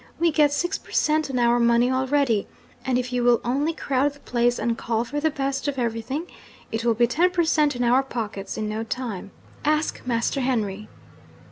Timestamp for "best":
5.29-5.67